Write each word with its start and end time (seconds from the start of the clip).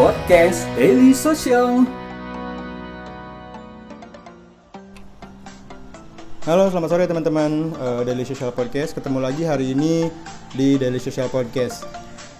podcast 0.00 0.64
Daily 0.80 1.12
Social. 1.12 1.84
Halo, 6.48 6.72
selamat 6.72 6.88
sore 6.88 7.04
teman-teman 7.04 7.76
uh, 7.76 8.00
Daily 8.00 8.24
Social 8.24 8.48
Podcast. 8.48 8.96
Ketemu 8.96 9.20
lagi 9.20 9.44
hari 9.44 9.76
ini 9.76 10.08
di 10.56 10.80
Daily 10.80 10.96
Social 10.96 11.28
Podcast. 11.28 11.84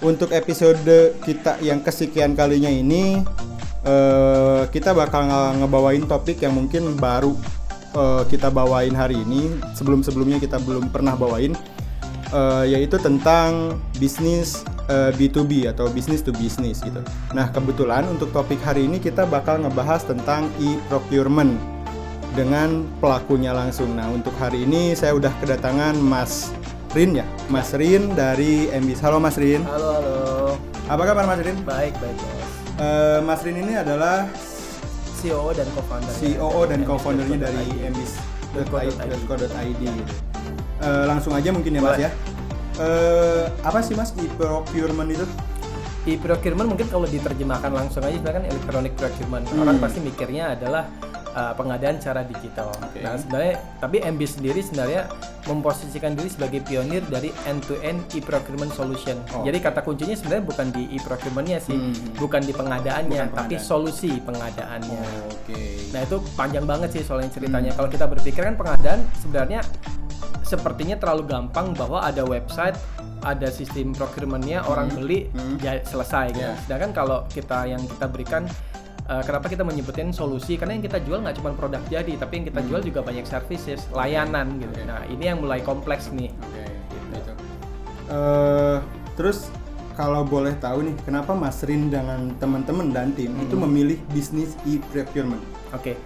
Untuk 0.01 0.33
episode 0.33 1.13
kita 1.21 1.61
yang 1.61 1.85
kesekian 1.85 2.33
kalinya 2.33 2.73
ini, 2.73 3.21
uh, 3.85 4.65
kita 4.73 4.97
bakal 4.97 5.29
nge- 5.29 5.61
ngebawain 5.61 6.09
topik 6.09 6.41
yang 6.41 6.57
mungkin 6.57 6.97
baru 6.97 7.37
uh, 7.93 8.25
kita 8.25 8.49
bawain 8.49 8.97
hari 8.97 9.21
ini. 9.21 9.53
Sebelum-sebelumnya 9.77 10.41
kita 10.41 10.57
belum 10.65 10.89
pernah 10.89 11.13
bawain, 11.13 11.53
uh, 12.33 12.65
yaitu 12.65 12.97
tentang 12.97 13.77
bisnis 14.01 14.65
uh, 14.91 15.11
B2B 15.15 15.71
atau 15.71 15.87
business 15.95 16.21
to 16.21 16.35
business 16.35 16.83
gitu. 16.83 17.01
Nah, 17.31 17.49
kebetulan 17.55 18.05
untuk 18.11 18.35
topik 18.35 18.59
hari 18.67 18.91
ini 18.91 18.99
kita 18.99 19.25
bakal 19.25 19.63
ngebahas 19.63 20.03
tentang 20.03 20.51
e-procurement 20.59 21.55
dengan 22.35 22.87
pelakunya 22.99 23.55
langsung. 23.55 23.95
Nah, 23.95 24.11
untuk 24.11 24.35
hari 24.39 24.67
ini 24.67 24.95
saya 24.99 25.15
udah 25.15 25.31
kedatangan 25.39 25.95
Mas 25.99 26.51
Rin 26.91 27.15
ya, 27.15 27.27
Mas 27.47 27.71
Rin 27.71 28.19
dari 28.19 28.67
MBIS. 28.75 28.99
Halo 29.07 29.23
Mas 29.23 29.39
Rin. 29.39 29.63
Halo, 29.63 29.89
halo. 29.95 30.19
Apa 30.91 31.03
kabar 31.07 31.25
Mas 31.27 31.39
Rin? 31.47 31.55
Baik, 31.63 31.95
baik, 32.03 32.17
bos. 32.19 32.51
Eh, 32.83 33.19
Mas 33.23 33.41
Rin 33.47 33.63
ini 33.63 33.79
adalah 33.79 34.27
CEO 35.21 35.53
dan 35.55 35.69
co-founder. 35.77 36.11
COO 36.17 36.61
dan 36.67 36.81
co-foundernya 36.83 37.39
dari 37.47 37.67
mbis.co.id 37.93 39.83
gitu. 39.85 40.15
Eh, 40.81 41.05
langsung 41.05 41.37
aja 41.37 41.53
mungkin 41.53 41.77
ya 41.77 41.83
Mas 41.85 41.95
Boleh. 41.95 42.09
ya. 42.09 42.30
Eh, 42.81 43.45
apa 43.61 43.79
sih 43.81 43.93
Mas 43.93 44.17
e-procurement 44.17 45.07
itu? 45.07 45.27
E-procurement 46.03 46.65
mungkin 46.67 46.89
kalau 46.89 47.05
diterjemahkan 47.05 47.69
langsung 47.69 48.01
aja 48.01 48.17
sebenarnya 48.17 48.39
kan 48.39 48.47
electronic 48.49 48.93
procurement. 48.97 49.45
Orang 49.53 49.77
Hmm. 49.77 49.85
pasti 49.85 50.01
mikirnya 50.01 50.57
adalah 50.57 50.89
uh, 51.31 51.53
pengadaan 51.53 52.01
secara 52.01 52.25
digital. 52.25 52.73
Oke. 52.81 52.99
Nah, 52.99 53.15
sebenarnya 53.15 53.55
tapi 53.77 54.01
MB 54.01 54.21
sendiri 54.25 54.61
sebenarnya 54.61 55.13
memposisikan 55.45 56.17
diri 56.17 56.27
sebagai 56.27 56.65
pionir 56.65 57.05
dari 57.05 57.31
end-to-end 57.45 58.01
e-procurement 58.11 58.73
solution. 58.73 59.21
Oh. 59.31 59.45
Jadi 59.45 59.61
kata 59.61 59.81
kuncinya 59.81 60.17
sebenarnya 60.17 60.43
bukan 60.43 60.67
di 60.73 60.89
e-procurementnya 60.91 61.59
sih, 61.61 61.77
Hmm. 61.77 61.93
bukan 62.17 62.43
di 62.43 62.53
pengadaannya, 62.53 63.21
Bukan 63.23 63.37
tapi 63.37 63.55
pengadaan. 63.55 63.69
solusi 63.69 64.11
pengadaannya. 64.19 65.03
Oke. 65.29 65.61
Nah 65.93 66.01
itu 66.01 66.17
panjang 66.35 66.65
banget 66.65 66.89
sih 66.93 67.03
soalnya 67.05 67.29
Hmm. 67.29 67.37
ceritanya. 67.37 67.71
Kalau 67.77 67.89
kita 67.89 68.09
berpikir 68.09 68.41
kan 68.43 68.57
pengadaan 68.57 69.01
sebenarnya 69.21 69.61
sepertinya 70.51 70.99
terlalu 70.99 71.31
gampang 71.31 71.71
bahwa 71.79 72.03
ada 72.03 72.27
website, 72.27 72.75
ada 73.23 73.47
sistem 73.55 73.95
procurementnya, 73.95 74.67
orang 74.67 74.91
beli, 74.91 75.31
Hmm. 75.31 75.55
ya 75.63 75.79
selesai 75.87 76.35
gitu. 76.35 76.43
Yeah. 76.43 76.59
Sedangkan 76.67 76.91
kalau 76.91 77.19
kita 77.31 77.71
yang 77.71 77.83
kita 77.87 78.11
berikan 78.11 78.51
eh, 79.11 79.23
kenapa 79.27 79.51
kita 79.51 79.67
menyebutin 79.67 80.15
solusi? 80.15 80.55
Karena 80.55 80.79
yang 80.79 80.87
kita 80.87 81.03
jual 81.03 81.19
nggak 81.19 81.43
cuma 81.43 81.51
produk 81.55 81.83
jadi, 81.91 82.15
tapi 82.15 82.43
yang 82.43 82.47
kita 82.47 82.61
jual 82.63 82.81
juga 82.83 83.01
banyak 83.03 83.27
services, 83.27 83.87
layanan 83.91 84.59
gitu. 84.59 84.71
Hmm. 84.71 84.87
Oke. 84.87 84.91
Nah 84.91 85.03
ini 85.11 85.25
yang 85.31 85.39
mulai 85.43 85.59
kompleks 85.63 86.11
nih. 86.15 86.31
Oke, 86.31 86.65
gitu. 87.15 87.33
Eh, 88.11 88.77
terus 89.19 89.51
kalau 89.99 90.23
boleh 90.23 90.55
tahu 90.63 90.87
nih, 90.87 90.97
kenapa 91.03 91.35
Mas 91.35 91.59
Rin 91.67 91.91
dengan 91.91 92.33
teman-teman 92.39 92.95
dan 92.95 93.11
tim 93.13 93.35
itu 93.43 93.53
memilih 93.59 93.99
bisnis 94.15 94.55
e-procurement? 94.63 95.43
Oke, 95.75 95.99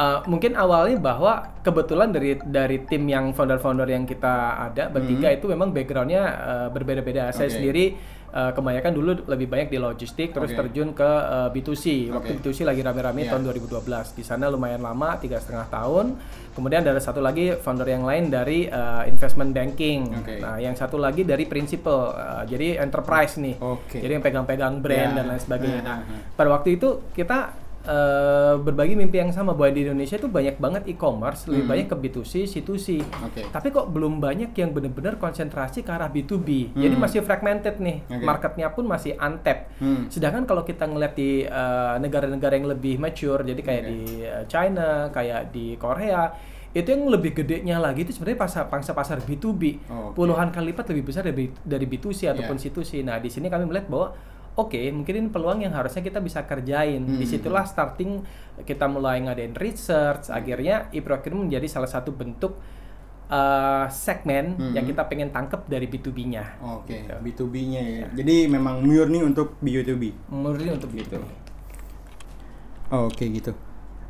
Uh, 0.00 0.24
mungkin 0.24 0.56
awalnya 0.56 0.96
bahwa 0.96 1.32
kebetulan 1.60 2.08
dari 2.08 2.40
dari 2.40 2.80
tim 2.82 3.04
yang 3.04 3.30
founder-founder 3.30 3.84
yang 3.84 4.08
kita 4.08 4.32
ada 4.64 4.88
bertiga 4.88 5.28
itu 5.28 5.44
memang 5.44 5.68
backgroundnya 5.70 6.22
uh, 6.24 6.68
berbeda-beda. 6.68 7.28
Saya 7.28 7.36
Hmm. 7.42 7.44
Oke. 7.44 7.56
sendiri 7.60 7.84
uh, 8.30 8.48
kebanyakan 8.50 8.92
dulu 8.94 9.10
lebih 9.26 9.44
banyak 9.44 9.68
di 9.68 9.76
logistik, 9.76 10.32
terus 10.32 10.50
Oke. 10.50 10.58
terjun 10.58 10.96
ke 10.96 11.04
uh, 11.04 11.52
B2C. 11.52 12.08
Waktu 12.08 12.32
Oke. 12.32 12.40
B2C 12.40 12.64
lagi 12.64 12.80
rame-rame 12.80 13.20
Iya. 13.20 13.30
tahun 13.30 13.42
2012. 13.44 14.16
Di 14.16 14.24
sana 14.24 14.48
lumayan 14.48 14.80
lama, 14.80 15.20
tiga 15.20 15.36
setengah 15.36 15.68
tahun. 15.68 16.16
Kemudian 16.50 16.80
ada 16.80 16.96
satu 16.96 17.20
lagi 17.20 17.52
founder 17.54 17.84
yang 17.86 18.02
lain 18.02 18.32
dari 18.32 18.66
uh, 18.66 19.04
investment 19.04 19.52
banking. 19.52 20.16
Oke. 20.16 20.40
Nah, 20.40 20.56
yang 20.56 20.72
satu 20.72 20.96
lagi 20.96 21.22
dari 21.22 21.44
principal, 21.44 22.16
uh, 22.16 22.42
jadi 22.42 22.80
enterprise 22.80 23.36
nih. 23.36 23.60
Oke. 23.60 24.00
Jadi 24.00 24.08
yang 24.10 24.24
pegang-pegang 24.24 24.80
brand 24.80 25.12
Ya. 25.12 25.16
dan 25.20 25.24
lain 25.28 25.38
sebagainya. 25.38 25.82
Nah, 25.82 25.98
Hmm, 25.98 26.08
hmm, 26.08 26.20
pada 26.34 26.48
waktu 26.48 26.68
itu 26.74 26.88
kita 27.12 27.68
eh, 27.82 28.54
berbagi 28.56 28.92
mimpi 28.92 29.16
yang 29.16 29.30
sama 29.30 29.50
bahwa 29.50 29.70
di 29.70 29.82
Indonesia 29.82 30.14
itu 30.14 30.26
banyak 30.26 30.56
banget 30.56 30.82
e-commerce, 30.86 31.46
lebih 31.46 31.62
Hmm. 31.62 31.70
banyak 31.70 31.86
ke 31.86 31.96
B2C, 31.98 32.32
C2C. 32.46 33.00
Oke. 33.00 33.42
Tapi 33.46 33.68
kok 33.68 33.88
belum 33.88 34.18
banyak 34.18 34.52
yang 34.52 34.70
benar-benar 34.70 35.16
konsentrasi 35.16 35.80
ke 35.80 35.90
arah 35.90 36.06
B2B. 36.06 36.72
Jadi 36.72 36.92
Hmm. 36.92 37.00
masih 37.00 37.20
fragmented 37.20 37.76
nih. 37.76 38.04
Oke. 38.06 38.20
Marketnya 38.20 38.68
pun 38.68 38.84
masih 38.84 39.16
untapped. 39.16 39.78
Hmm. 39.78 40.06
Sedangkan 40.06 40.44
kalau 40.44 40.62
kita 40.62 40.84
ngeliat 40.84 41.14
di 41.14 41.42
eh, 41.42 41.94
negara-negara 41.98 42.52
yang 42.52 42.68
lebih 42.68 42.96
mature, 42.96 43.40
jadi 43.42 43.58
kayak 43.58 43.82
Oke. 43.82 43.90
di 43.90 44.00
eh, 44.20 44.44
China, 44.46 44.88
kayak 45.08 45.48
di 45.48 45.74
Korea, 45.74 46.30
itu 46.70 46.86
yang 46.86 47.08
lebih 47.08 47.34
gedenya 47.34 47.76
lagi 47.76 48.04
itu 48.04 48.12
sebenarnya 48.12 48.38
pasar 48.38 48.62
pangsa 48.66 48.92
pasar 48.92 49.18
B2B. 49.18 49.62
Oh, 49.86 50.12
oke. 50.12 50.14
Puluhan 50.14 50.48
kali 50.48 50.70
lipat 50.70 50.86
lebih 50.86 51.02
besar 51.04 51.24
dari 51.24 51.50
dari 51.58 51.82
B2C 51.82 52.30
ataupun 52.30 52.54
Iya. 52.54 52.62
C2C. 52.68 53.02
Nah, 53.02 53.18
di 53.18 53.26
sini 53.26 53.48
kami 53.48 53.66
melihat 53.66 53.88
bahwa 53.88 54.14
oke, 54.56 54.78
mungkin 54.90 55.14
ini 55.16 55.28
peluang 55.28 55.62
yang 55.62 55.72
harusnya 55.72 56.00
kita 56.00 56.18
bisa 56.18 56.46
kerjain. 56.46 57.02
Hmm. 57.02 57.18
Di 57.18 57.26
situlah 57.26 57.62
starting 57.64 58.22
kita 58.62 58.86
mulai 58.86 59.22
ngadain 59.22 59.54
research. 59.54 60.28
Akhirnya 60.28 60.88
e-procurement 60.90 61.48
menjadi 61.48 61.66
salah 61.70 61.88
satu 61.88 62.10
bentuk 62.12 62.58
uh, 63.30 63.86
segmen 63.88 64.58
Hmm. 64.58 64.74
yang 64.74 64.84
kita 64.84 65.06
pengen 65.06 65.30
tangkep 65.30 65.64
dari 65.66 65.86
B2B-nya. 65.86 66.60
Oke, 66.60 67.06
Gitu. 67.06 67.14
B2B-nya 67.46 67.82
ya. 67.82 68.06
Jadi 68.12 68.50
memang 68.50 68.82
murni 68.82 69.22
untuk 69.22 69.56
B2B. 69.62 70.28
Murni 70.28 70.70
untuk 70.74 70.90
Gitu. 70.92 71.16
B2B. 71.16 71.28
Oke 72.90 73.30
gitu. 73.30 73.54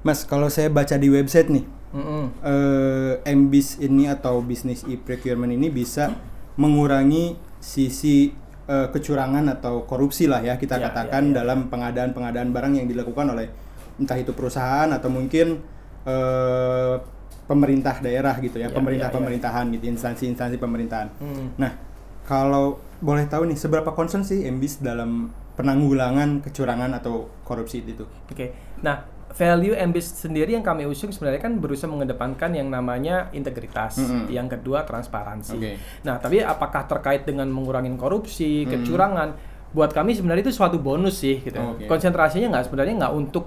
Mas, 0.01 0.25
kalau 0.25 0.49
saya 0.49 0.73
baca 0.73 0.97
di 0.97 1.13
website 1.13 1.53
nih, 1.53 1.69
Mm-mm. 1.93 2.25
eh 2.41 3.21
MBIS 3.29 3.85
ini 3.85 4.09
atau 4.09 4.41
bisnis 4.41 4.81
e-procurement 4.89 5.53
ini 5.53 5.69
bisa 5.69 6.17
mengurangi 6.57 7.37
sisi 7.61 8.33
eh, 8.71 8.87
kecurangan 8.95 9.51
atau 9.59 9.83
korupsi 9.83 10.31
lah 10.31 10.39
ya 10.41 10.55
kita 10.55 10.79
Ya, 10.79 10.87
katakan 10.89 11.23
ya, 11.29 11.31
ya, 11.35 11.37
dalam 11.43 11.67
pengadaan-pengadaan 11.67 12.55
barang 12.55 12.73
yang 12.79 12.87
dilakukan 12.87 13.35
oleh 13.35 13.51
entah 13.99 14.15
itu 14.17 14.31
perusahaan 14.33 14.87
atau 14.95 15.11
mungkin 15.11 15.59
eh, 16.07 16.95
pemerintah 17.51 17.99
daerah 17.99 18.39
gitu 18.39 18.63
ya, 18.63 18.71
Ya, 18.71 18.77
pemerintah 18.79 19.11
ya, 19.11 19.13
ya. 19.13 19.19
pemerintahan 19.19 19.65
gitu, 19.75 19.85
instansi-instansi 19.91 20.57
pemerintahan. 20.63 21.09
Hmm. 21.19 21.51
Nah, 21.59 21.75
kalau 22.23 22.79
boleh 23.03 23.27
tahu 23.27 23.51
nih 23.51 23.59
seberapa 23.59 23.91
concern 23.91 24.23
sih 24.23 24.47
MBIS 24.47 24.87
dalam 24.87 25.35
penanggulangan 25.59 26.47
kecurangan 26.47 26.95
atau 27.03 27.27
korupsi 27.43 27.83
itu? 27.83 28.07
Oke. 28.31 28.55
Nah, 28.87 29.03
value 29.31 29.79
MBIS 29.79 30.27
sendiri 30.27 30.59
yang 30.59 30.67
kami 30.67 30.85
usung 30.85 31.15
sebenarnya 31.15 31.39
kan 31.39 31.55
berusaha 31.63 31.87
mengedepankan 31.87 32.51
yang 32.51 32.67
namanya 32.67 33.31
integritas, 33.31 34.03
Mm-mm. 34.03 34.27
yang 34.27 34.51
kedua 34.51 34.83
transparansi. 34.83 35.55
Oke. 35.55 35.73
Nah, 36.03 36.19
tapi 36.19 36.43
apakah 36.43 36.91
terkait 36.91 37.23
dengan 37.23 37.47
mengurangi 37.47 37.95
korupsi, 37.95 38.67
kecurangan? 38.67 39.39
Buat 39.71 39.95
kami 39.95 40.19
sebenarnya 40.19 40.51
itu 40.51 40.55
suatu 40.55 40.83
bonus 40.83 41.23
sih 41.23 41.39
gitu. 41.41 41.63
Oke. 41.63 41.87
Konsentrasinya 41.87 42.51
nggak 42.51 42.65
sebenarnya 42.67 42.95
nggak 43.07 43.15
untuk 43.15 43.47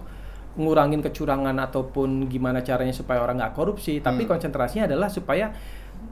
ngurangin 0.56 1.02
kecurangan 1.02 1.58
ataupun 1.60 2.30
gimana 2.32 2.62
caranya 2.64 2.94
supaya 2.96 3.20
orang 3.20 3.42
nggak 3.44 3.52
korupsi, 3.58 4.00
tapi 4.00 4.24
Hmm. 4.24 4.38
konsentrasinya 4.38 4.88
adalah 4.88 5.12
supaya 5.12 5.52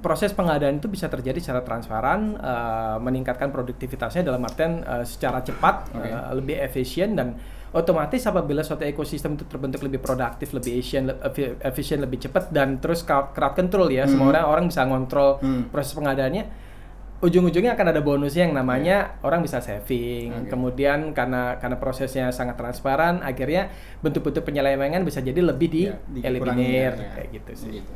proses 0.02 0.34
pengadaan 0.34 0.82
itu 0.82 0.90
bisa 0.90 1.08
terjadi 1.08 1.38
secara 1.40 1.62
transparan, 1.62 2.36
eh, 2.36 2.98
meningkatkan 3.00 3.54
produktivitasnya 3.54 4.26
dalam 4.26 4.42
artian 4.44 4.82
eh, 4.82 5.06
secara 5.06 5.46
cepat, 5.46 5.94
Oke. 5.94 6.10
eh, 6.10 6.32
lebih 6.36 6.58
efisien 6.60 7.14
dan 7.16 7.38
otomatis 7.72 8.20
apabila 8.24 8.60
suatu 8.62 8.84
ekosistem 8.84 9.36
itu 9.36 9.48
terbentuk 9.48 9.80
lebih 9.82 9.98
produktif, 9.98 10.52
lebih 10.52 10.78
efisien, 10.78 11.08
le- 11.08 11.20
efi- 11.24 11.56
efisien 11.58 12.00
lebih 12.00 12.20
cepat 12.20 12.52
dan 12.52 12.78
terus 12.78 13.02
crowd, 13.02 13.32
crowd 13.32 13.56
control 13.56 13.88
ya, 13.88 14.04
semua 14.04 14.30
orang 14.30 14.44
orang 14.44 14.64
bisa 14.68 14.84
ngontrol 14.84 15.40
Hmm. 15.40 15.72
proses 15.72 15.96
pengadaannya. 15.96 16.44
Ujung-ujungnya 17.22 17.78
akan 17.78 17.88
ada 17.94 18.02
bonusnya 18.02 18.50
yang 18.50 18.58
namanya 18.58 19.22
orang 19.22 19.46
bisa 19.46 19.62
saving. 19.62 20.34
Oke. 20.34 20.50
Kemudian 20.50 21.14
karena 21.14 21.62
karena 21.62 21.78
prosesnya 21.78 22.34
sangat 22.34 22.58
transparan, 22.58 23.22
akhirnya 23.22 23.70
bentuk-bentuk 24.02 24.42
penyelewengan 24.42 25.06
bisa 25.06 25.22
jadi 25.22 25.38
lebih 25.38 25.70
di 25.70 25.84
dikurangi 25.86 26.26
eliminir 26.26 26.92
ya, 26.92 27.06
ya. 27.06 27.10
kayak 27.14 27.30
gitu 27.30 27.52
sih. 27.56 27.70
Gitu. 27.78 27.94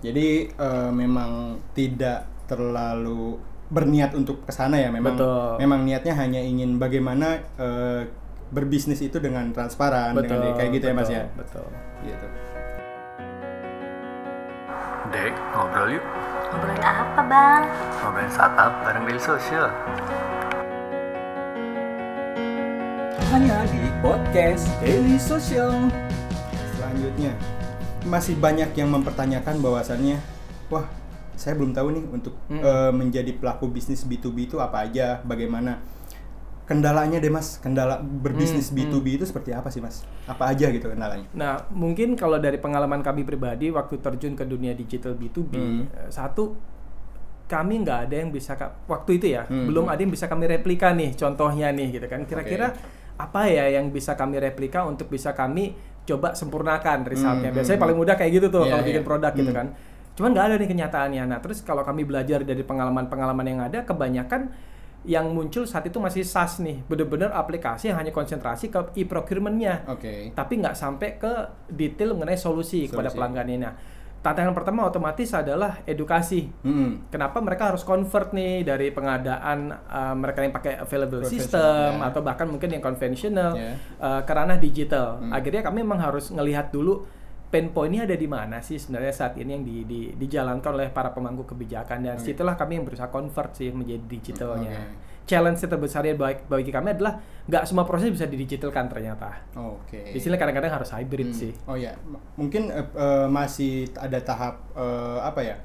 Jadi 0.00 0.28
eh, 0.48 0.90
memang 0.94 1.58
tidak 1.74 2.30
terlalu 2.46 3.36
berniat 3.68 4.14
untuk 4.14 4.42
ke 4.42 4.50
sana 4.50 4.74
ya 4.74 4.90
memang 4.90 5.14
Betul. 5.14 5.62
memang 5.62 5.86
niatnya 5.86 6.14
hanya 6.14 6.38
ingin 6.38 6.78
bagaimana 6.78 7.38
eh, 7.54 8.02
berbisnis 8.50 8.98
itu 8.98 9.22
dengan 9.22 9.50
transparan 9.50 10.10
dengan 10.12 10.52
kayak 10.54 10.70
gitu 10.74 10.84
ya 10.90 10.94
Mas 10.94 11.06
betul, 11.06 11.14
ya. 11.14 11.24
Betul. 11.38 11.66
Gitu. 12.02 12.26
Dek, 15.10 15.34
ngobrol 15.52 15.88
yuk. 15.90 16.04
Ngobrolin 16.50 16.82
apa 16.82 17.20
bang? 17.26 17.62
Ngobrolin 17.98 18.30
startup 18.30 18.72
bareng 18.82 19.04
Daily 19.06 19.22
Social. 19.22 19.66
Hanya 23.30 23.62
di 23.70 23.82
podcast 24.02 24.66
Daily 24.82 25.14
Social. 25.16 25.70
Selanjutnya 26.74 27.32
masih 28.02 28.34
banyak 28.34 28.74
yang 28.74 28.90
mempertanyakan 28.90 29.60
bahwasannya 29.60 30.18
wah 30.66 30.88
saya 31.34 31.54
belum 31.54 31.72
tahu 31.72 31.88
nih 31.94 32.04
untuk 32.10 32.34
Hmm. 32.50 32.60
eh, 32.60 32.92
menjadi 32.92 33.32
pelaku 33.32 33.70
bisnis 33.70 34.02
B2B 34.02 34.50
itu 34.50 34.56
apa 34.58 34.84
aja, 34.84 35.22
bagaimana. 35.22 35.78
Kendalanya 36.70 37.18
deh 37.18 37.28
mas, 37.28 37.58
kendala 37.58 37.98
berbisnis 37.98 38.70
Hmm, 38.70 38.78
B2B 38.78 39.18
itu 39.18 39.26
seperti 39.26 39.50
apa 39.50 39.74
sih 39.74 39.82
mas? 39.82 40.06
Apa 40.24 40.54
aja 40.54 40.70
gitu 40.70 40.86
kendalanya? 40.86 41.26
Nah, 41.34 41.66
mungkin 41.68 42.14
kalau 42.14 42.38
dari 42.38 42.62
pengalaman 42.62 43.02
kami 43.02 43.26
pribadi 43.26 43.74
waktu 43.74 43.98
terjun 43.98 44.38
ke 44.38 44.46
dunia 44.46 44.70
digital 44.72 45.18
B2B, 45.18 45.50
Hmm. 45.50 45.90
eh, 45.90 46.06
satu 46.08 46.54
kami 47.44 47.82
nggak 47.82 48.06
ada 48.06 48.14
yang 48.14 48.30
bisa 48.30 48.54
waktu 48.86 49.18
itu 49.18 49.26
ya, 49.34 49.42
Hmm. 49.42 49.66
belum 49.66 49.90
ada 49.90 49.98
yang 49.98 50.14
bisa 50.14 50.30
kami 50.30 50.46
replika 50.46 50.94
nih, 50.94 51.18
contohnya 51.18 51.74
nih 51.74 51.98
gitu 51.98 52.06
kan. 52.06 52.22
Kira-kira 52.22 52.70
apa 53.18 53.50
ya 53.50 53.66
yang 53.68 53.90
bisa 53.90 54.14
kami 54.14 54.38
replika 54.38 54.86
untuk 54.86 55.10
bisa 55.10 55.34
kami 55.34 55.74
coba 56.06 56.32
sempurnakan 56.32 57.02
resultnya. 57.02 57.50
Hmm, 57.50 57.58
Biasanya 57.58 57.76
hmm, 57.76 57.84
paling 57.84 57.98
mudah 57.98 58.14
kayak 58.14 58.32
gitu 58.32 58.46
tuh 58.48 58.62
Iya, 58.64 58.70
kalau 58.70 58.84
bikin 58.86 59.02
iya. 59.02 59.08
produk 59.10 59.32
gitu 59.34 59.50
Hmm. 59.50 59.58
kan. 59.58 59.66
Cuman 60.14 60.30
nggak 60.30 60.46
ada 60.46 60.54
nih 60.56 60.68
kenyataannya. 60.70 61.22
Nah, 61.26 61.38
terus 61.42 61.58
kalau 61.60 61.82
kami 61.82 62.06
belajar 62.06 62.46
dari 62.46 62.62
pengalaman-pengalaman 62.62 63.46
yang 63.46 63.60
ada, 63.60 63.82
kebanyakan 63.82 64.54
yang 65.02 65.32
muncul 65.32 65.64
saat 65.64 65.88
itu 65.88 65.96
masih 65.96 66.20
SaaS 66.20 66.60
nih, 66.60 66.84
bener-bener 66.84 67.32
aplikasi 67.32 67.88
yang 67.88 67.96
hanya 67.96 68.12
konsentrasi 68.12 68.68
ke 68.68 68.92
e-procurement-nya 68.94 69.88
Oke. 69.88 70.28
tapi 70.36 70.60
nggak 70.60 70.76
sampai 70.76 71.16
ke 71.16 71.32
detail 71.72 72.12
mengenai 72.12 72.36
solusi, 72.36 72.84
kepada 72.84 73.08
Solusi. 73.08 73.16
pelanggannya. 73.16 73.58
Nah, 73.64 73.72
tantangan 74.20 74.52
pertama 74.52 74.84
otomatis 74.84 75.32
adalah 75.32 75.80
edukasi. 75.88 76.52
Hmm. 76.60 77.08
Kenapa 77.08 77.40
mereka 77.40 77.72
harus 77.72 77.80
convert 77.80 78.36
nih 78.36 78.60
dari 78.60 78.92
pengadaan 78.92 79.72
uh, 79.72 80.12
mereka 80.12 80.44
yang 80.44 80.52
pakai 80.52 80.76
available 80.76 81.24
system 81.24 82.04
ya. 82.04 82.12
atau 82.12 82.20
bahkan 82.20 82.44
mungkin 82.44 82.68
yang 82.68 82.84
konvensional 82.84 83.56
Ya. 83.56 83.80
uh, 83.96 84.20
ke 84.20 84.32
ranah 84.36 84.60
digital. 84.60 85.24
Hmm. 85.24 85.32
Akhirnya 85.32 85.64
kami 85.64 85.80
memang 85.80 86.04
harus 86.04 86.28
ngelihat 86.28 86.68
dulu 86.68 87.08
pain 87.50 87.66
point-nya 87.68 88.06
ada 88.06 88.14
di 88.14 88.24
mana 88.24 88.62
sih 88.62 88.78
sebenarnya 88.78 89.10
saat 89.10 89.34
ini 89.34 89.50
yang 89.52 89.64
di, 89.66 89.82
di- 89.82 90.12
dijalankan 90.14 90.70
oleh 90.70 90.88
para 90.88 91.10
pemangku 91.10 91.42
kebijakan 91.44 91.98
dan 92.00 92.14
Oke. 92.14 92.24
situlah 92.24 92.54
kami 92.54 92.78
yang 92.78 92.86
berusaha 92.86 93.06
convert 93.06 93.52
sih 93.52 93.74
menjadi 93.74 94.06
digitalnya. 94.06 94.70
Oke. 94.70 95.08
Challenge 95.26 95.58
terbesarnya 95.58 96.14
bagi, 96.14 96.42
bagi 96.44 96.70
kami 96.70 96.90
adalah 96.90 97.18
nggak 97.44 97.62
semua 97.62 97.82
proses 97.82 98.10
bisa 98.10 98.24
didigitalkan 98.24 98.86
ternyata. 98.86 99.42
Oke. 99.54 100.10
Di 100.10 100.18
sini 100.18 100.34
kadang-kadang 100.34 100.70
harus 100.72 100.90
hybrid 100.90 101.30
Hmm. 101.30 101.36
sih. 101.36 101.52
Oh 101.66 101.74
ya, 101.74 101.90
mungkin 102.34 102.70
eh, 102.70 102.86
eh, 102.88 103.26
masih 103.26 103.90
ada 103.94 104.18
tahap 104.18 104.70
eh, 104.72 105.18
apa 105.20 105.40
ya? 105.42 105.56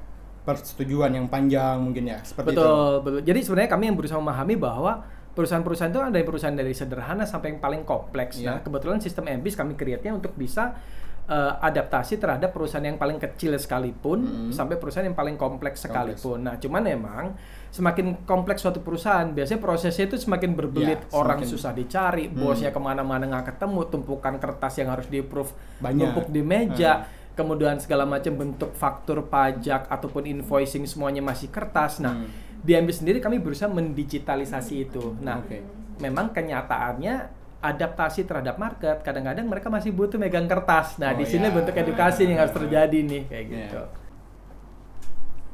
Persetujuan 0.42 1.10
yang 1.10 1.26
panjang 1.26 1.82
mungkin 1.82 2.06
ya, 2.06 2.22
seperti 2.22 2.54
itu. 2.54 2.62
betul, 2.62 2.90
betul. 3.02 3.20
Jadi 3.22 3.40
sebenarnya 3.42 3.70
kami 3.70 3.84
yang 3.86 3.96
berusaha 3.98 4.18
memahami 4.18 4.54
bahwa 4.54 5.02
perusahaan-perusahaan 5.34 5.90
itu 5.90 5.98
ada 6.00 6.18
perusahaan 6.22 6.54
dari 6.54 6.70
sederhana 6.70 7.26
sampai 7.26 7.54
yang 7.54 7.60
paling 7.60 7.82
kompleks. 7.82 8.38
Iya. 8.38 8.46
Nah, 8.46 8.58
kebetulan 8.62 9.02
sistem 9.02 9.26
MBIS 9.28 9.54
kami 9.54 9.74
create-nya 9.74 10.14
untuk 10.14 10.32
bisa 10.32 10.78
eh, 11.26 11.54
adaptasi 11.58 12.16
terhadap 12.16 12.54
perusahaan 12.54 12.82
yang 12.82 12.94
paling 12.96 13.18
kecil 13.18 13.58
sekalipun 13.58 14.18
Mm. 14.22 14.50
sampai 14.54 14.78
perusahaan 14.78 15.02
yang 15.02 15.18
paling 15.18 15.34
kompleks 15.34 15.82
Kompleks. 15.82 16.22
sekalipun. 16.22 16.38
Nah, 16.46 16.54
cuman 16.56 16.82
emang 16.86 17.24
semakin 17.68 18.22
kompleks 18.22 18.62
suatu 18.62 18.78
perusahaan, 18.78 19.26
biasanya 19.26 19.58
prosesnya 19.58 20.06
itu 20.06 20.16
semakin 20.16 20.54
berbelit, 20.54 21.02
Ya, 21.02 21.10
orang 21.12 21.42
semakin- 21.42 21.50
susah 21.50 21.72
dicari, 21.74 22.30
Hmm. 22.30 22.38
bosnya 22.38 22.70
ke 22.70 22.78
mana-mana 22.78 23.26
nggak 23.26 23.52
ketemu, 23.52 23.80
tumpukan 23.90 24.38
kertas 24.38 24.78
yang 24.78 24.88
harus 24.88 25.10
di-approve 25.10 25.50
Banyak. 25.78 25.98
numpuk 25.98 26.26
di 26.30 26.40
meja 26.40 27.04
kemudian 27.36 27.76
segala 27.76 28.08
macam 28.08 28.32
bentuk 28.32 28.72
faktur 28.72 29.28
pajak 29.28 29.92
ataupun 29.92 30.24
invoicing 30.24 30.88
semuanya 30.88 31.20
masih 31.20 31.52
kertas. 31.52 32.00
Nah, 32.00 32.16
Hmm. 32.16 32.30
di 32.64 32.72
sendiri 32.88 33.20
kami 33.20 33.36
berusaha 33.36 33.68
mendigitalisasi 33.68 34.88
itu. 34.88 35.12
Nah, 35.20 35.44
Oke. 35.44 35.60
memang 36.00 36.32
kenyataannya 36.32 37.35
adaptasi 37.60 38.28
terhadap 38.28 38.60
market 38.60 39.00
kadang-kadang 39.00 39.48
mereka 39.48 39.72
masih 39.72 39.90
butuh 39.90 40.20
megang 40.20 40.46
kertas. 40.46 41.00
Nah, 41.00 41.12
Oh, 41.12 41.18
di 41.18 41.24
sini 41.24 41.48
iya. 41.48 41.54
bentuk 41.54 41.74
edukasi 41.74 42.28
yang 42.28 42.38
harus 42.38 42.54
terjadi 42.54 42.98
nih 43.02 43.22
kayak 43.26 43.44
Iya. 43.44 43.56
gitu. 43.56 43.82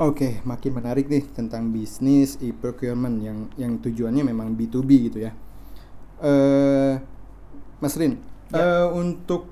Oke, 0.02 0.40
makin 0.42 0.72
menarik 0.74 1.06
nih 1.06 1.22
tentang 1.30 1.70
bisnis 1.70 2.34
e-procurement 2.40 3.22
yang 3.22 3.38
yang 3.54 3.78
tujuannya 3.78 4.24
memang 4.24 4.56
B2B 4.56 4.90
gitu 5.12 5.18
ya. 5.22 5.32
Eh, 6.18 6.94
Mas 7.78 7.94
Rin, 7.94 8.18
Ya. 8.50 8.58
eh, 8.58 8.88
untuk 8.90 9.46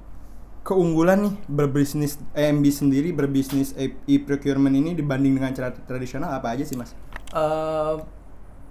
keunggulan 0.60 1.24
nih 1.24 1.34
berbisnis 1.48 2.20
EMB 2.36 2.64
sendiri 2.68 3.10
berbisnis 3.12 3.72
e-procurement 4.06 4.74
ini 4.74 4.92
dibanding 4.92 5.38
dengan 5.38 5.52
cara 5.56 5.72
tradisional 5.72 6.30
apa 6.32 6.52
aja 6.52 6.64
sih 6.66 6.76
Mas? 6.76 6.92
Eh, 7.30 7.94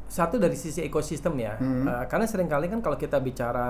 satu 0.10 0.36
dari 0.36 0.58
sisi 0.58 0.82
ekosistem 0.82 1.38
ya, 1.38 1.54
Hmm. 1.56 1.86
Eh, 1.86 2.06
karena 2.10 2.26
sering 2.26 2.50
kali 2.50 2.66
kan 2.66 2.82
kalau 2.82 2.98
kita 2.98 3.22
bicara 3.22 3.70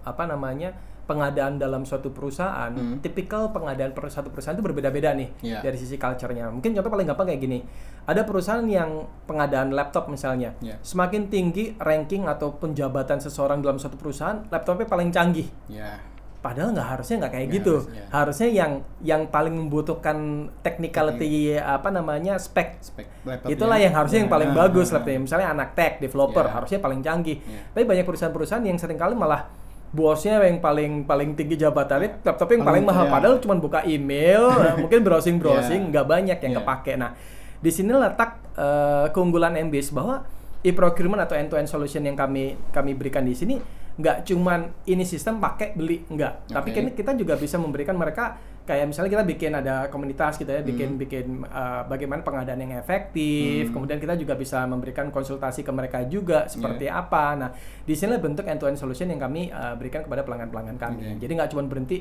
apa 0.00 0.24
namanya 0.24 0.72
pengadaan 1.04 1.58
dalam 1.58 1.82
suatu 1.82 2.14
perusahaan, 2.14 2.70
Hmm. 2.70 3.02
tipikal 3.02 3.50
pengadaan 3.50 3.90
per 3.90 4.06
satu 4.06 4.30
perusahaan 4.30 4.54
itu 4.54 4.62
berbeda-beda 4.62 5.10
nih 5.10 5.28
Iya. 5.42 5.58
dari 5.58 5.74
sisi 5.74 5.98
culture-nya. 5.98 6.46
Mungkin 6.54 6.70
contoh 6.70 6.86
paling 6.86 7.02
gampang 7.02 7.26
kayak 7.26 7.42
gini, 7.42 7.58
ada 8.06 8.22
perusahaan 8.22 8.62
yang 8.62 9.10
pengadaan 9.26 9.74
laptop 9.74 10.06
misalnya, 10.06 10.54
Iya. 10.62 10.78
semakin 10.78 11.26
tinggi 11.26 11.74
ranking 11.82 12.30
atau 12.30 12.54
penjabatan 12.54 13.18
seseorang 13.18 13.58
dalam 13.58 13.82
suatu 13.82 13.98
perusahaan, 13.98 14.46
laptopnya 14.54 14.86
paling 14.86 15.10
canggih. 15.10 15.50
Ya. 15.66 15.98
Padahal 16.40 16.72
nggak 16.72 16.88
harusnya 16.88 17.16
nggak 17.20 17.32
kayak 17.32 17.46
Nggak 17.46 17.56
gitu. 17.60 17.74
harusnya. 17.76 18.02
Harusnya 18.08 18.48
yang 18.48 18.72
yang 19.00 19.22
paling 19.28 19.54
membutuhkan 19.54 20.16
technicality 20.64 21.28
apa 21.54 21.88
namanya 21.88 22.40
spek 22.40 22.80
Spek 22.80 23.06
laptopnya. 23.22 23.52
Itulah 23.52 23.76
yang 23.76 23.92
harusnya 23.92 24.18
yang 24.24 24.32
paling 24.32 24.50
Ya. 24.50 24.56
bagus 24.56 24.88
laptopnya. 24.88 25.20
Misalnya 25.20 25.48
anak 25.50 25.68
tech, 25.74 26.00
developer 26.00 26.44
Ya. 26.44 26.52
harusnya 26.52 26.78
paling 26.80 27.00
canggih. 27.00 27.38
Ya. 27.38 27.60
Tapi 27.70 27.84
banyak 27.84 28.04
perusahaan-perusahaan 28.04 28.64
yang 28.64 28.80
sering 28.80 28.96
kali 28.96 29.12
malah 29.12 29.52
bosnya 29.90 30.40
yang 30.40 30.62
paling 30.62 31.04
paling 31.04 31.34
tinggi 31.34 31.58
jabatannya, 31.58 32.22
laptopnya 32.22 32.56
yang 32.56 32.64
paling 32.64 32.84
Paling- 32.84 32.88
mahal. 32.88 33.04
ya. 33.04 33.12
Padahal 33.12 33.36
cuma 33.38 33.54
buka 33.56 33.84
email, 33.84 34.48
eh, 34.64 34.74
mungkin 34.78 35.02
browsing-browsing, 35.02 35.82
Ya. 35.82 35.88
nggak 35.92 36.06
banyak 36.06 36.38
yang 36.40 36.52
Ya. 36.54 36.58
kepake. 36.62 36.92
Nah, 36.96 37.10
di 37.58 37.70
sini 37.70 37.92
letak 37.92 38.40
eh, 38.56 39.06
keunggulan 39.10 39.56
MBIS 39.56 39.90
bahwa 39.90 40.20
e-procurement 40.60 41.20
atau 41.20 41.32
end-to-end 41.32 41.64
solution 41.64 42.00
yang 42.00 42.12
kami 42.12 42.52
kami 42.68 42.92
berikan 42.92 43.24
di 43.24 43.32
sini 43.32 43.56
nggak 44.00 44.24
cuman 44.24 44.60
ini 44.84 45.04
sistem 45.04 45.36
pakai 45.36 45.72
beli 45.72 46.00
nggak 46.02 46.48
tapi 46.48 46.68
Oke. 46.68 46.74
kini 46.74 46.90
kita 46.92 47.12
juga 47.12 47.34
bisa 47.34 47.56
memberikan 47.56 47.92
mereka 47.92 48.34
kayak 48.62 48.86
misalnya 48.86 49.10
kita 49.10 49.24
bikin 49.26 49.52
ada 49.52 49.74
komunitas 49.86 50.34
gitu 50.34 50.48
ya 50.48 50.62
bikin 50.62 50.94
bikin 50.96 51.26
uh, 51.44 51.84
bagaimana 51.84 52.20
pengadaan 52.20 52.56
yang 52.58 52.72
efektif 52.76 53.66
Hmm. 53.66 53.74
kemudian 53.74 53.98
kita 53.98 54.14
juga 54.14 54.34
bisa 54.34 54.62
memberikan 54.64 55.08
konsultasi 55.08 55.60
ke 55.60 55.70
mereka 55.70 56.00
juga 56.04 56.46
seperti 56.46 56.86
Iya. 56.86 56.96
apa 56.98 57.24
nah 57.34 57.50
di 57.78 57.92
sini 57.92 58.16
bentuk 58.16 58.44
end 58.44 58.56
to 58.56 58.64
end 58.64 58.76
solution 58.76 59.06
yang 59.06 59.18
kami 59.18 59.48
uh, 59.48 59.74
berikan 59.74 60.00
kepada 60.00 60.22
pelanggan-pelanggan 60.22 60.76
kami 60.76 60.96
Oke. 60.96 61.20
jadi 61.20 61.32
nggak 61.34 61.50
cuma 61.50 61.62
berhenti 61.64 61.98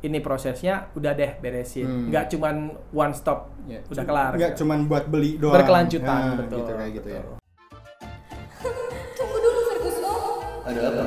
ini 0.00 0.18
prosesnya 0.18 0.74
udah 0.92 1.12
deh 1.12 1.32
beresin 1.36 1.84
Hmm. 1.84 2.06
nggak 2.08 2.24
cuman 2.28 2.54
one 2.90 3.12
stop 3.12 3.50
Ya, 3.64 3.80
udah 3.84 4.04
kelar 4.04 4.32
Nggak 4.32 4.50
gitu. 4.52 4.60
cuman 4.60 4.78
buat 4.84 5.04
beli 5.06 5.36
doang. 5.36 5.54
berkelanjutan 5.54 6.04
Nah, 6.04 6.36
betul 6.36 6.58
Gitu 6.58 6.72
kayak 6.74 6.92
gitu 6.92 7.08
ya. 7.08 7.20
betul. 7.20 7.38
Tunggu 9.12 9.36
dulu 9.38 9.60
Ferguson. 9.64 10.20
Ada 10.62 10.80
apa? 10.82 11.04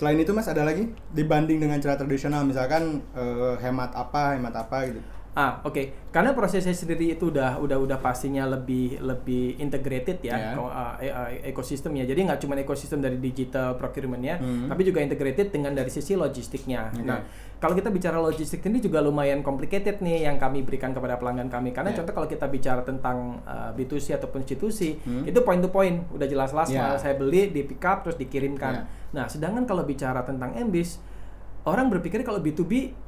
Selain 0.00 0.16
itu 0.16 0.32
Mas 0.32 0.48
ada 0.48 0.64
lagi 0.64 0.88
dibanding 1.12 1.60
dengan 1.60 1.76
cara 1.76 1.92
tradisional 2.00 2.48
misalkan 2.48 3.04
eh, 3.12 3.54
hemat 3.60 3.92
apa, 3.92 4.32
hemat 4.32 4.56
apa 4.56 4.88
gitu. 4.88 4.96
Ah, 5.30 5.62
oke. 5.62 6.10
Karena 6.10 6.34
prosesnya 6.34 6.74
sendiri 6.74 7.14
itu 7.14 7.30
udah 7.30 7.62
udah 7.62 7.78
udah 7.78 7.98
pastinya 7.98 8.42
lebih 8.44 8.98
lebih 8.98 9.62
integrated 9.62 10.18
ya, 10.20 10.34
Ya. 10.34 10.50
ko- 10.58 10.66
ah, 10.66 10.98
e- 10.98 11.06
ah, 11.08 11.30
ekosistemnya. 11.46 12.02
Jadi 12.02 12.26
nggak 12.26 12.42
cuma 12.42 12.58
ekosistem 12.58 12.98
dari 12.98 13.14
digital 13.14 13.78
procurement-nya, 13.78 14.42
Hmm. 14.42 14.66
tapi 14.66 14.82
juga 14.82 14.98
integrated 14.98 15.54
dengan 15.54 15.70
dari 15.70 15.86
sisi 15.86 16.18
logistiknya. 16.18 16.90
Oke. 16.90 17.06
Nah, 17.06 17.22
kalau 17.56 17.72
kita 17.72 17.88
bicara 17.88 18.18
logistik 18.18 18.58
ini 18.64 18.82
juga 18.82 18.98
lumayan 18.98 19.38
complicated 19.40 20.02
nih 20.02 20.26
yang 20.26 20.34
kami 20.34 20.66
berikan 20.66 20.90
kepada 20.90 21.14
pelanggan 21.14 21.46
kami. 21.46 21.70
Karena 21.70 21.94
Ya. 21.94 22.02
contoh 22.02 22.10
kalau 22.12 22.26
kita 22.26 22.50
bicara 22.50 22.82
tentang 22.82 23.38
uh, 23.46 23.70
B2C 23.70 24.18
ataupun 24.18 24.42
institusi, 24.42 24.98
Hmm. 24.98 25.22
itu 25.24 25.38
point 25.40 25.62
to 25.62 25.70
point, 25.70 26.10
udah 26.10 26.26
jelas-jelas 26.26 26.68
Ya. 26.68 26.90
file 26.90 26.98
saya 26.98 27.14
beli, 27.14 27.54
di 27.54 27.62
pick 27.62 27.86
up 27.86 28.02
terus 28.02 28.18
dikirimkan. 28.18 28.74
Ya. 28.74 28.82
Nah, 29.14 29.24
sedangkan 29.26 29.62
kalau 29.62 29.86
bicara 29.86 30.26
tentang 30.26 30.58
MBIS, 30.58 30.98
orang 31.62 31.86
berpikir 31.86 32.18
kalau 32.22 32.42
B2B 32.42 32.98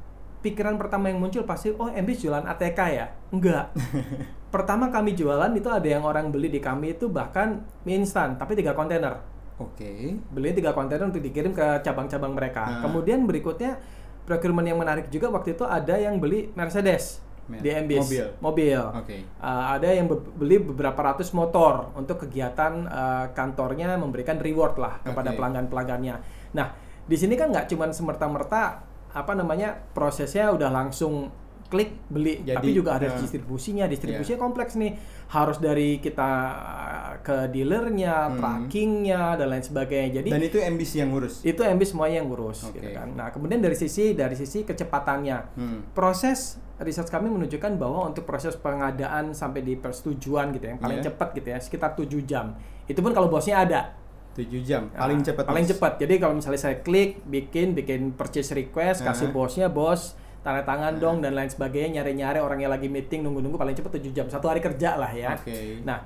pikiran 0.43 0.75
pertama 0.75 1.07
yang 1.07 1.23
muncul 1.23 1.47
pasti 1.47 1.71
oh 1.71 1.87
MBIS 1.87 2.27
jualan 2.27 2.43
ATK 2.43 2.79
ya? 2.91 3.07
Enggak. 3.31 3.71
Pertama 4.53 4.93
kami 4.93 5.17
jualan 5.17 5.49
itu 5.57 5.65
ada 5.65 5.87
yang 5.87 6.05
orang 6.05 6.29
beli 6.29 6.45
di 6.45 6.61
kami 6.61 6.93
itu 6.93 7.09
bahkan 7.09 7.65
mie 7.87 7.97
instan 7.97 8.37
tapi 8.37 8.53
tiga 8.53 8.77
kontainer. 8.77 9.17
Oke. 9.57 10.13
Beli 10.29 10.53
tiga 10.53 10.75
kontainer 10.77 11.09
untuk 11.09 11.23
dikirim 11.25 11.55
ke 11.55 11.81
cabang-cabang 11.81 12.37
mereka. 12.37 12.61
Nah. 12.67 12.81
Kemudian 12.85 13.25
berikutnya 13.25 13.81
procurement 14.29 14.67
yang 14.67 14.77
menarik 14.77 15.09
juga 15.09 15.33
waktu 15.33 15.57
itu 15.57 15.65
ada 15.65 15.97
yang 15.97 16.21
beli 16.21 16.53
Mercedes 16.53 17.23
Mer- 17.49 17.65
di 17.65 17.69
MBIS. 17.73 18.01
mobil. 18.05 18.25
Mobil. 18.39 18.81
Oke. 18.93 19.17
Uh, 19.41 19.65
ada 19.73 19.89
yang 19.89 20.05
be- 20.05 20.31
beli 20.37 20.61
beberapa 20.61 21.01
ratus 21.01 21.33
motor 21.33 21.89
untuk 21.97 22.21
kegiatan 22.27 22.85
uh, 22.85 23.25
kantornya 23.33 23.97
memberikan 23.97 24.37
reward 24.37 24.77
lah 24.77 25.01
kepada 25.01 25.33
Oke. 25.33 25.37
pelanggan-pelanggannya. 25.41 26.15
Nah, 26.53 26.67
di 27.03 27.15
sini 27.17 27.35
kan 27.35 27.51
nggak 27.51 27.67
cuma 27.73 27.91
semerta-merta 27.91 28.92
apa 29.13 29.31
namanya 29.33 29.77
prosesnya 29.93 30.49
udah 30.49 30.69
langsung 30.69 31.29
klik 31.69 31.97
beli, 32.05 32.45
Jadi, 32.45 32.53
tapi 32.53 32.69
juga 32.69 33.01
ada 33.01 33.09
uh, 33.09 33.17
distribusinya. 33.17 33.89
Distribusinya 33.89 34.37
kompleks 34.37 34.77
nih, 34.77 34.93
harus 35.27 35.57
dari 35.57 35.97
kita 35.97 36.31
uh, 36.53 37.13
ke 37.19 37.49
dealernya, 37.49 38.29
Hmm. 38.29 38.37
trackingnya 38.37 39.33
dan 39.33 39.47
lain 39.49 39.65
sebagainya. 39.65 40.21
Jadi 40.21 40.29
Dan 40.29 40.41
itu 40.43 40.61
MBC 40.61 41.01
yang 41.01 41.09
ngurus. 41.09 41.41
itu 41.41 41.57
MB 41.57 41.81
semuanya 41.81 42.21
yang 42.21 42.29
ngurus 42.29 42.69
Oke. 42.69 42.77
gitu 42.77 42.93
kan. 42.93 43.09
Nah, 43.13 43.33
kemudian 43.33 43.57
dari 43.57 43.73
sisi 43.73 44.13
dari 44.13 44.33
sisi 44.33 44.61
kecepatannya. 44.61 45.37
Hmm. 45.57 45.79
Proses 45.93 46.61
research 46.77 47.09
kami 47.09 47.33
menunjukkan 47.33 47.73
bahwa 47.75 48.05
untuk 48.05 48.21
proses 48.23 48.53
pengadaan 48.53 49.33
sampai 49.33 49.65
di 49.65 49.73
persetujuan 49.73 50.53
gitu 50.53 50.69
ya, 50.69 50.71
yang 50.73 50.81
paling 50.81 50.99
Iya. 50.99 51.09
cepat 51.09 51.33
gitu 51.33 51.47
ya, 51.47 51.57
sekitar 51.57 51.97
7 51.97 52.21
jam. 52.21 52.53
Itu 52.85 53.01
pun 53.01 53.17
kalau 53.17 53.29
bosnya 53.29 53.65
ada. 53.65 53.97
7 54.33 54.49
jam 54.65 54.89
paling 54.89 55.21
Nah, 55.21 55.25
cepat 55.29 55.43
Paling 55.45 55.67
cepat. 55.69 55.91
Jadi 56.01 56.13
kalau 56.17 56.33
misalnya 56.33 56.61
saya 56.61 56.81
klik, 56.81 57.21
bikin, 57.29 57.77
bikin 57.77 58.17
purchase 58.17 58.53
request, 58.57 59.05
kasih 59.05 59.29
Aha. 59.29 59.35
bosnya, 59.35 59.67
bos, 59.69 60.17
tanda 60.41 60.65
tangan 60.65 60.97
dong 60.97 61.21
dan 61.21 61.37
lain 61.37 61.47
sebagainya, 61.47 62.01
nyari-nyari 62.01 62.41
orang 62.41 62.59
yang 62.59 62.73
lagi 62.73 62.89
meeting, 62.89 63.21
nunggu-nunggu 63.23 63.55
paling 63.55 63.77
cepat 63.77 64.01
7 64.01 64.11
jam, 64.11 64.25
satu 64.27 64.49
hari 64.49 64.59
kerja 64.59 64.97
lah 64.97 65.13
ya. 65.13 65.37
Oke. 65.37 65.85
Nah, 65.85 66.03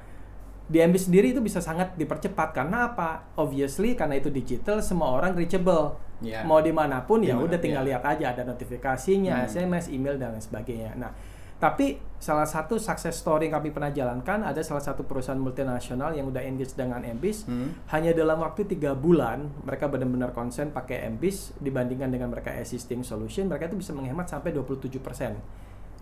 di 0.68 0.84
MB 0.84 0.96
sendiri 1.00 1.32
itu 1.32 1.40
bisa 1.40 1.64
sangat 1.64 1.96
dipercepat 1.96 2.52
karena 2.52 2.92
apa? 2.92 3.32
Obviously 3.40 3.96
karena 3.96 4.20
itu 4.20 4.28
digital, 4.28 4.84
semua 4.84 5.16
orang 5.16 5.32
reachable. 5.32 5.96
Iya. 6.20 6.44
Mau 6.44 6.60
di 6.60 6.76
mana 6.76 7.06
pun 7.08 7.24
ya 7.24 7.38
udah 7.40 7.56
tinggal 7.62 7.88
iya. 7.88 7.96
lihat 7.96 8.04
aja 8.04 8.26
ada 8.36 8.44
notifikasinya, 8.44 9.46
Hmm. 9.46 9.48
SMS, 9.48 9.88
email 9.88 10.20
dan 10.20 10.36
lain 10.36 10.44
sebagainya. 10.44 10.92
Nah, 11.00 11.12
tapi 11.58 11.88
salah 12.16 12.46
satu 12.46 12.78
success 12.78 13.14
story 13.16 13.46
yang 13.46 13.58
kami 13.58 13.70
pernah 13.70 13.90
jalankan 13.90 14.42
ada 14.42 14.58
salah 14.60 14.80
satu 14.80 15.02
perusahaan 15.02 15.38
multinasional 15.38 16.12
yang 16.12 16.26
udah 16.26 16.42
engage 16.42 16.74
dengan 16.74 17.02
MBIS 17.02 17.46
Hmm. 17.46 17.74
hanya 17.88 18.10
dalam 18.12 18.38
waktu 18.38 18.66
tiga 18.68 18.94
bulan 18.94 19.46
mereka 19.62 19.86
benar-benar 19.86 20.32
konsen 20.32 20.70
pakai 20.70 21.06
MBIS 21.08 21.58
dibandingkan 21.58 22.10
dengan 22.10 22.30
mereka 22.30 22.50
existing 22.52 23.02
solution 23.02 23.46
mereka 23.46 23.66
itu 23.68 23.78
bisa 23.78 23.90
menghemat 23.92 24.26
sampai 24.26 24.50
27% 24.50 25.38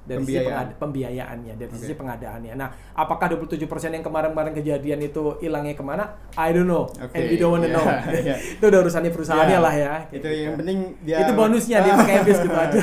dari 0.05 0.21
sisi 0.21 0.37
Pembiayaan. 0.37 0.45
pengada- 0.45 0.75
pembiayaannya 0.77 1.53
dari 1.55 1.71
sisi 1.73 1.89
Oke. 1.89 1.99
pengadaannya. 1.99 2.53
Nah, 2.53 2.69
apakah 2.93 3.25
27% 3.27 3.89
yang 3.91 4.03
kemarin-kemarin 4.03 4.53
kejadian 4.53 5.01
itu 5.01 5.33
hilangnya 5.39 5.73
ke 5.73 5.81
mana? 5.81 6.03
I 6.35 6.53
don't 6.53 6.69
know. 6.69 6.85
Oke, 6.85 7.09
And 7.11 7.25
we 7.25 7.35
don't 7.35 7.49
wanna 7.51 7.65
iya, 7.65 7.73
know. 7.73 7.85
iya. 8.21 8.35
itu 8.55 8.63
udah 8.63 8.79
urusannya 8.81 9.09
perusahaannya 9.09 9.57
Iya. 9.57 9.65
lah 9.65 9.73
ya. 9.73 9.93
Itu 10.13 10.27
yang 10.27 10.53
gitu. 10.53 10.59
penting 10.61 10.77
dia 11.01 11.17
Itu 11.19 11.31
bonusnya 11.33 11.77
dia 11.81 11.93
pakai 11.97 12.15
MBIS 12.21 12.39
gitu 12.39 12.53
aja. 12.55 12.81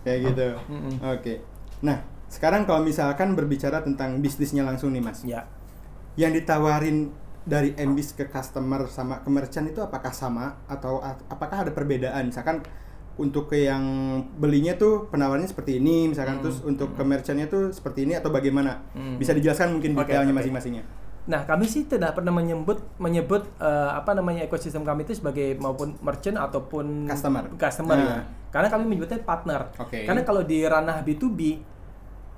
Kayak 0.00 0.18
gitu. 0.24 0.46
Oke. 1.02 1.34
Nah, 1.82 2.02
sekarang 2.28 2.66
kalau 2.68 2.84
misalkan 2.84 3.32
berbicara 3.32 3.80
tentang 3.80 4.18
bisnisnya 4.20 4.66
langsung 4.66 4.92
nih, 4.92 5.02
Mas. 5.02 5.22
Ya. 5.24 5.46
Yang 6.18 6.42
ditawarin 6.44 7.14
dari 7.48 7.72
MBIS 7.72 8.12
ke 8.12 8.28
customer 8.28 8.84
sama 8.92 9.24
ke 9.24 9.30
merchant 9.32 9.70
itu 9.70 9.80
apakah 9.80 10.12
sama 10.12 10.60
atau 10.68 11.00
apakah 11.30 11.64
ada 11.64 11.72
perbedaan? 11.72 12.28
Misalkan 12.28 12.60
untuk 13.18 13.50
ke 13.50 13.66
yang 13.66 13.82
belinya 14.38 14.78
tuh 14.78 15.10
penawarannya 15.10 15.48
seperti 15.50 15.82
ini, 15.82 16.06
misalkan 16.06 16.38
Hmm. 16.38 16.44
terus 16.46 16.62
untuk 16.62 16.94
ke 16.94 17.02
merchantnya 17.02 17.50
tuh 17.50 17.74
seperti 17.74 18.06
ini 18.06 18.14
atau 18.14 18.30
bagaimana? 18.30 18.84
Hmm. 18.94 19.18
Bisa 19.18 19.34
dijelaskan 19.34 19.74
mungkin 19.74 19.96
Oke, 19.98 20.12
detailnya 20.12 20.30
oke. 20.30 20.38
masing-masingnya. 20.44 20.84
Nah, 21.28 21.44
kami 21.44 21.68
sih 21.68 21.84
tidak 21.84 22.16
pernah 22.16 22.32
menyebut 22.32 22.80
menyebut 22.96 23.44
eh, 23.60 23.90
apa 23.92 24.16
namanya 24.16 24.42
ekosistem 24.42 24.80
kami 24.80 25.04
itu 25.04 25.12
sebagai 25.14 25.54
maupun 25.56 25.92
merchant 26.00 26.40
ataupun 26.40 27.04
Customer. 27.04 27.44
customer 27.54 27.96
ya. 27.96 28.08
Nah. 28.08 28.24
Karena 28.48 28.68
kami 28.68 28.88
menyebutnya 28.88 29.20
partner. 29.20 29.68
Oke. 29.76 30.08
Karena 30.08 30.24
kalau 30.24 30.40
di 30.40 30.64
ranah 30.64 31.04
B2B 31.04 31.40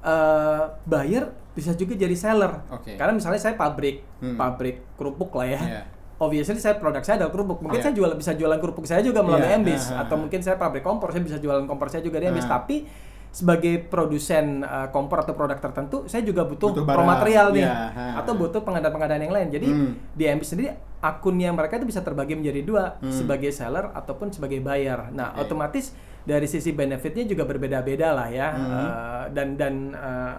eh 0.01 0.63
buyer 0.83 1.25
bisa 1.53 1.71
juga 1.75 1.93
jadi 1.93 2.17
seller. 2.17 2.67
Oke. 2.73 2.97
Karena 2.97 3.13
misalnya 3.13 3.39
saya 3.39 3.55
pabrik, 3.55 4.01
Hmm. 4.19 4.35
pabrik 4.35 4.83
kerupuk 4.97 5.35
lah 5.35 5.47
ya. 5.47 5.61
Iya. 5.61 5.83
Obviously 6.21 6.57
saya 6.57 6.77
produk 6.77 7.01
saya 7.01 7.17
adalah 7.21 7.33
kerupuk. 7.33 7.61
Mungkin 7.61 7.81
Iya. 7.81 7.85
saya 7.87 7.95
jual 7.97 8.11
bisa 8.13 8.33
jualan 8.35 8.59
kerupuk 8.59 8.85
saya 8.85 9.01
juga 9.01 9.21
melalui 9.21 9.49
Iya, 9.49 9.57
Embis 9.57 9.89
ah, 9.89 9.93
ah, 9.93 10.01
atau 10.05 10.17
ah. 10.17 10.21
mungkin 10.21 10.41
saya 10.41 10.57
pabrik 10.57 10.83
kompor 10.83 11.09
saya 11.11 11.25
bisa 11.25 11.39
jualan 11.39 11.65
kompor 11.65 11.89
saya 11.89 12.03
juga 12.03 12.21
di 12.21 12.29
Embis. 12.29 12.45
Ah. 12.45 12.61
Tapi 12.61 12.85
sebagai 13.31 13.87
produsen 13.87 14.67
uh, 14.67 14.91
kompor 14.91 15.23
atau 15.23 15.39
produk 15.39 15.55
tertentu 15.55 16.03
saya 16.11 16.27
juga 16.27 16.43
butuh, 16.43 16.75
Butuh 16.75 16.83
raw 16.83 17.07
material 17.07 17.55
nih 17.55 17.63
Iya, 17.63 17.75
ah. 17.95 18.13
atau 18.19 18.35
butuh 18.35 18.59
pengadaan-pengadaan 18.67 19.23
yang 19.23 19.35
lain. 19.35 19.49
Jadi 19.55 19.69
Hmm. 19.71 19.93
di 20.19 20.25
Embis 20.27 20.51
sendiri 20.51 20.75
akunnya 20.99 21.55
mereka 21.55 21.79
itu 21.79 21.87
bisa 21.87 22.03
terbagi 22.03 22.35
menjadi 22.35 22.61
dua 22.67 22.99
Hmm. 22.99 23.15
sebagai 23.15 23.55
seller 23.55 23.95
ataupun 23.95 24.35
sebagai 24.35 24.59
buyer. 24.59 25.15
Nah, 25.15 25.31
Oke. 25.39 25.47
otomatis 25.47 25.95
dari 26.27 26.51
sisi 26.51 26.75
benefitnya 26.75 27.23
juga 27.25 27.47
berbeda-beda 27.47 28.13
lah 28.13 28.29
ya. 28.29 28.49
Hmm. 28.51 28.67
Uh, 28.67 29.25
dan 29.31 29.49
dan 29.55 29.75
uh, 29.95 30.35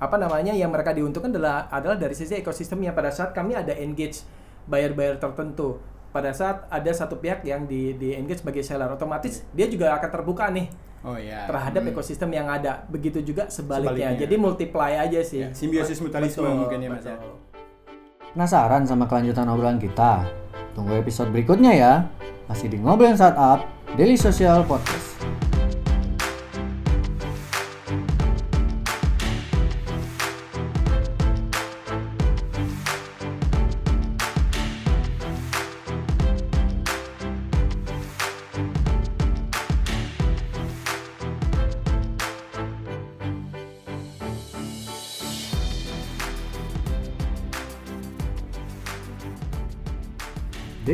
apa 0.00 0.16
namanya 0.16 0.56
yang 0.56 0.72
mereka 0.72 0.96
diuntungkan 0.96 1.28
adalah 1.28 1.68
adalah 1.68 2.00
dari 2.00 2.16
sisi 2.16 2.40
ekosistemnya 2.40 2.96
pada 2.96 3.12
saat 3.12 3.36
kami 3.36 3.52
ada 3.54 3.76
engage 3.76 4.24
buyer-buyer 4.64 5.20
tertentu 5.20 5.76
pada 6.08 6.32
saat 6.32 6.66
ada 6.70 6.90
satu 6.94 7.18
pihak 7.18 7.42
yang 7.42 7.66
di, 7.66 7.94
di 7.94 8.14
engage 8.14 8.40
sebagai 8.42 8.62
seller 8.62 8.90
otomatis 8.90 9.42
dia 9.50 9.66
juga 9.66 9.92
akan 9.98 10.10
terbuka 10.10 10.46
nih 10.50 10.66
Oh 11.04 11.14
iya. 11.14 11.44
terhadap 11.44 11.84
Hmm. 11.84 11.90
ekosistem 11.90 12.30
yang 12.30 12.48
ada 12.48 12.82
begitu 12.86 13.20
juga 13.20 13.46
sebaliknya, 13.46 14.08
Sebaliknya. 14.08 14.20
jadi 14.24 14.34
multiply 14.34 14.92
aja 14.98 15.20
sih 15.20 15.40
Ya, 15.42 15.48
simbiosis 15.52 16.00
mutualisme 16.00 16.40
Betul, 16.40 16.56
mungkin 16.58 16.78
ya, 16.80 16.88
Mas, 16.88 17.04
ya. 17.04 17.16
Penasaran 18.32 18.82
sama 18.82 19.04
kelanjutan 19.04 19.46
obrolan 19.46 19.76
kita? 19.76 20.24
Tunggu 20.72 20.96
episode 20.96 21.30
berikutnya 21.30 21.70
ya. 21.70 21.92
Masih 22.44 22.66
di 22.66 22.76
Ngobrolin 22.76 23.14
Startup, 23.14 23.62
Daily 23.94 24.16
Social 24.16 24.64
Podcast. 24.64 25.13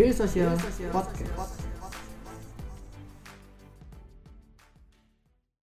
Daily 0.01 0.15
Social 0.15 0.57
Podcast. 0.93 1.50